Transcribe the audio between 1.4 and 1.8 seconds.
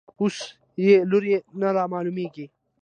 نه